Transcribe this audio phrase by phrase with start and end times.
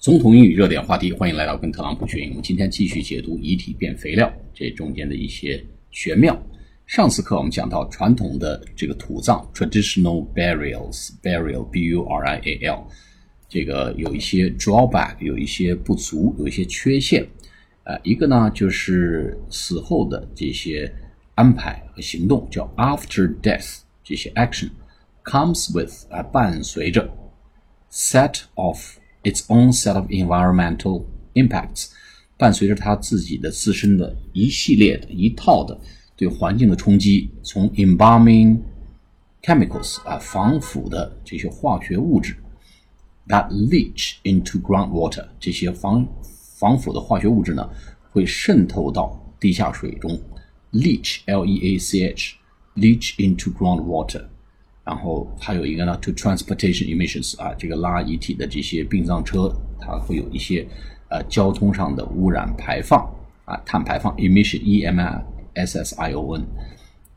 [0.00, 2.30] 总统英语热点话题，欢迎来到跟特朗普学英。
[2.30, 6.40] 我们今天继续解读遗体变肥料这中间的一些玄妙。
[6.86, 12.86] 上次课我们讲到传统的这个土葬 （traditional burials），burial b u r i a l，
[13.48, 17.26] 这个有一些 drawback，有一些不足，有一些缺陷。
[17.82, 20.94] 呃，一个呢就是死后的这些
[21.34, 24.70] 安排和行动，叫 after death，这些 action
[25.24, 27.12] comes with 啊，伴随着
[27.90, 28.78] set of。
[29.27, 31.89] its own set of environmental impacts，
[32.37, 35.79] 伴随着它自己的自身的一系列的一套的
[36.15, 38.59] 对环境的冲击，从 embalming
[39.41, 42.35] chemicals 啊防腐的这些化学物质，
[43.27, 46.07] that leach into groundwater 这些防
[46.57, 47.69] 防腐的化学物质呢
[48.11, 50.19] 会渗透到地下水中，
[50.71, 52.35] leach l e a c h
[52.75, 54.25] leach into groundwater。
[54.88, 60.66] 然后还有一个呢，to transportation emissions 啊，这个拉遗体的这些殡葬车，它会有一些
[61.10, 63.06] 呃交通上的污染排放
[63.44, 64.98] 啊，碳排放 emission e m
[65.52, 66.42] s s i o n。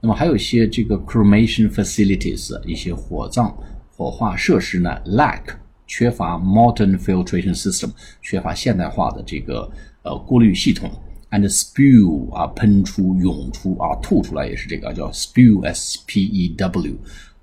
[0.00, 3.56] 那么还有一些这个 cremation facilities 一些火葬
[3.96, 5.42] 火化设施呢，lack
[5.86, 9.70] 缺乏 modern filtration system，缺乏现代化的这个
[10.02, 10.90] 呃过滤系统
[11.30, 16.96] ，and spew 啊喷出涌出啊吐出来也是这个叫 spew s p e w。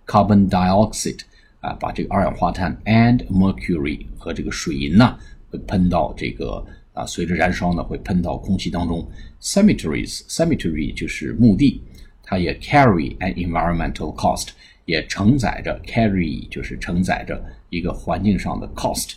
[0.07, 1.19] Carbon dioxide
[1.59, 5.17] 啊，把这个二氧化碳 and mercury 和这个水银呢，
[5.51, 9.05] 会喷到这个啊，随着燃烧呢，会喷到空气当中。
[9.41, 11.81] Cemeteries cemetery 就是墓地，
[12.23, 14.47] 它也 carry an environmental cost，
[14.85, 19.15] 也承载着 carry 就是承载着一个环境上的 cost。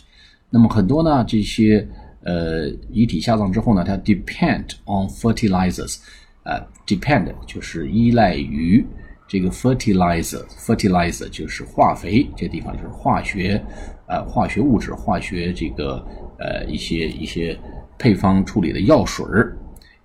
[0.49, 1.87] 那么很多呢，这些
[2.23, 5.99] 呃遗体下葬之后呢，它 depend on fertilizers，
[6.43, 8.85] 呃，depend 就是依赖于。
[9.31, 13.63] 这个 fertilizer，fertilizer 就是化肥，这地方就是化学，
[14.05, 16.05] 呃，化学物质，化学这个
[16.37, 17.57] 呃一些一些
[17.97, 19.25] 配方处理的药水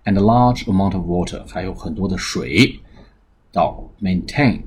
[0.04, 2.80] ，and large amount of water，还有很多的水，
[3.50, 4.60] 到 maintain，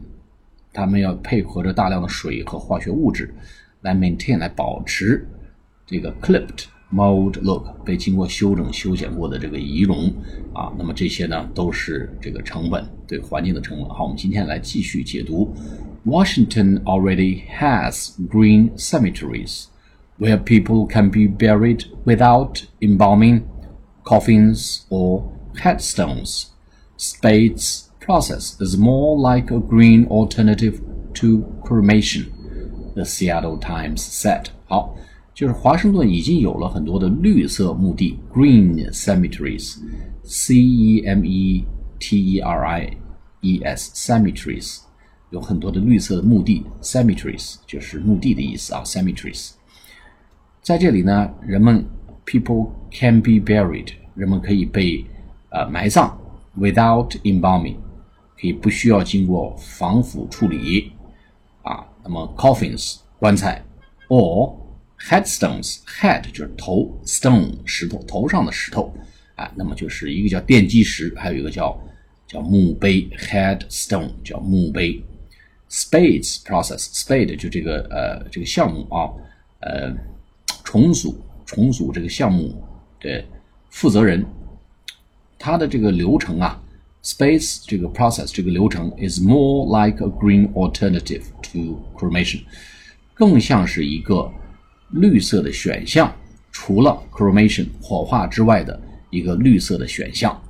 [0.73, 3.33] 他们要配合着大量的水和化学物质
[3.79, 5.25] 来 maintain，来保持
[5.85, 6.65] 这个 clipped。
[6.90, 10.12] Mold look 被经过修整、修剪过的这个仪容
[10.52, 13.88] 啊，那么这些呢都是这个成本对环境的成本。
[13.88, 15.52] 好，我们今天来继续解读。
[16.04, 19.64] Washington already has green cemeteries
[20.20, 23.42] where people can be buried without embalming,
[24.04, 25.24] coffins, or
[25.56, 26.50] headstones.
[26.96, 30.80] Spade's process is more like a green alternative
[31.14, 32.26] to cremation,
[32.94, 34.50] the Seattle Times said.
[34.66, 34.94] 好。
[35.38, 41.64] 就是华盛顿已经有了很多的绿色墓地 （green cemeteries），c e m e
[41.98, 42.96] t e r i
[43.40, 44.80] e s cemeteries，
[45.30, 49.50] 有很多的绿色的墓地 （cemeteries） 就是墓地的意思啊，cemeteries。
[50.62, 51.84] 在这里呢，人们
[52.24, 55.04] people can be buried，人们可以被
[55.50, 56.12] 呃埋葬，
[56.58, 57.76] without embalming，
[58.40, 60.92] 可以不需要经过防腐处理
[61.62, 61.84] 啊。
[62.02, 63.62] 那么 coffins 棺材，
[64.08, 64.54] or
[65.01, 68.93] Headstones，head 就是头，stone 石头，头上的石头，
[69.35, 71.79] 啊，那么就是一个叫奠基石，还有一个叫
[72.27, 75.01] 叫墓碑，headstone 叫墓碑。
[75.69, 79.07] Spades process，spade 就这个呃这个项目啊，
[79.61, 79.95] 呃
[80.65, 82.61] 重组重组这个项目
[82.99, 83.23] 的
[83.69, 84.25] 负责人，
[85.39, 86.61] 他的这个流程啊
[87.03, 92.41] ，space 这个 process 这个流程 is more like a green alternative to cremation，
[93.13, 94.29] 更像是一个。
[94.90, 96.14] 绿色的选项，
[96.52, 100.40] 除了 cremation 火化之外的一个绿色的选项。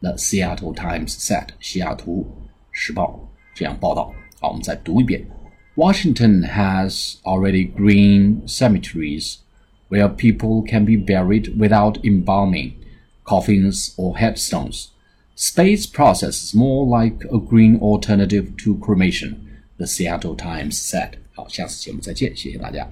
[0.00, 2.26] The Seattle Times said，西雅图
[2.70, 3.18] 时报
[3.54, 4.12] 这样报道。
[4.40, 5.26] 好，我们再读一遍。
[5.76, 9.36] Washington has already green cemeteries
[9.88, 12.72] where people can be buried without embalming,
[13.24, 14.88] coffins, or headstones.
[15.36, 19.36] Spade's process is more like a green alternative to cremation,
[19.78, 21.12] the Seattle Times said.
[21.32, 22.88] 好，下次节目再见，谢谢大家。